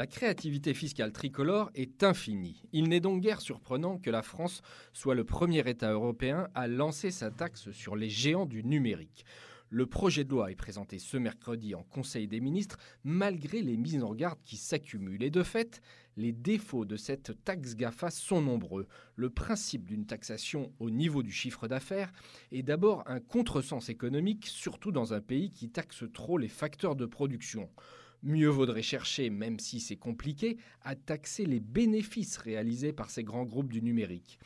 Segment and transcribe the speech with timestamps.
[0.00, 2.62] La créativité fiscale tricolore est infinie.
[2.72, 4.62] Il n'est donc guère surprenant que la France
[4.94, 9.26] soit le premier État européen à lancer sa taxe sur les géants du numérique.
[9.68, 14.02] Le projet de loi est présenté ce mercredi en Conseil des ministres malgré les mises
[14.02, 15.22] en garde qui s'accumulent.
[15.22, 15.82] Et de fait,
[16.16, 18.86] les défauts de cette taxe GAFA sont nombreux.
[19.16, 22.10] Le principe d'une taxation au niveau du chiffre d'affaires
[22.52, 27.04] est d'abord un contresens économique, surtout dans un pays qui taxe trop les facteurs de
[27.04, 27.68] production.
[28.22, 33.44] Mieux vaudrait chercher, même si c'est compliqué, à taxer les bénéfices réalisés par ces grands
[33.44, 34.38] groupes du numérique.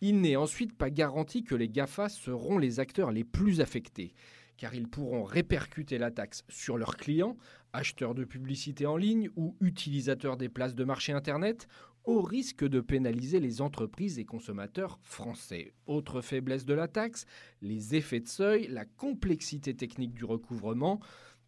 [0.00, 4.14] Il n'est ensuite pas garanti que les GAFA seront les acteurs les plus affectés
[4.60, 7.38] car ils pourront répercuter la taxe sur leurs clients,
[7.72, 11.66] acheteurs de publicité en ligne ou utilisateurs des places de marché Internet,
[12.04, 15.72] au risque de pénaliser les entreprises et consommateurs français.
[15.86, 17.24] Autre faiblesse de la taxe,
[17.62, 21.00] les effets de seuil, la complexité technique du recouvrement,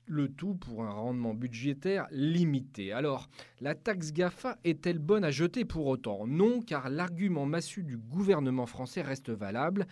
[0.07, 2.93] le tout pour un rendement budgétaire limité.
[2.93, 3.29] Alors,
[3.61, 6.27] la taxe GAFA est-elle bonne à jeter pour autant?
[6.27, 9.87] Non, car l'argument massu du gouvernement français reste valable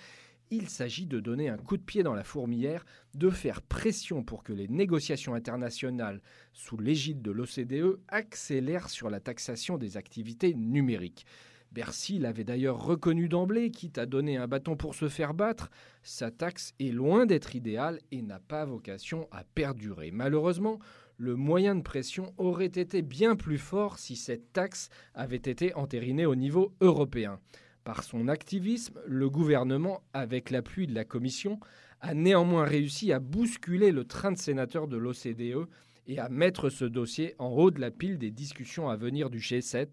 [0.50, 4.42] il s'agit de donner un coup de pied dans la fourmilière, de faire pression pour
[4.42, 6.20] que les négociations internationales
[6.52, 11.24] sous l'égide de l'OCDE accélèrent sur la taxation des activités numériques.
[11.72, 15.70] Bercy l'avait d'ailleurs reconnu d'emblée, quitte à donner un bâton pour se faire battre.
[16.02, 20.10] Sa taxe est loin d'être idéale et n'a pas vocation à perdurer.
[20.10, 20.80] Malheureusement,
[21.16, 26.27] le moyen de pression aurait été bien plus fort si cette taxe avait été entérinée
[26.27, 27.38] au niveau européen.
[27.84, 31.60] Par son activisme, le gouvernement, avec l'appui de la Commission,
[32.00, 35.68] a néanmoins réussi à bousculer le train de sénateurs de l'OCDE
[36.06, 39.38] et à mettre ce dossier en haut de la pile des discussions à venir du
[39.38, 39.88] G7.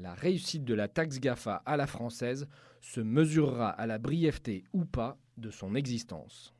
[0.00, 2.46] La réussite de la taxe GAFA à la française
[2.80, 6.54] se mesurera à la brièveté ou pas de son existence.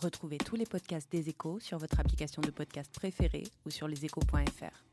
[0.00, 4.84] Retrouvez tous les podcasts des échos sur votre application de podcast préférée ou sur leséchos.fr.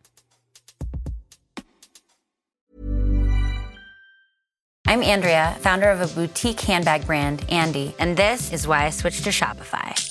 [4.88, 9.24] I'm Andrea, founder of a boutique handbag brand, Andy, and this is why I switched
[9.24, 10.11] to Shopify.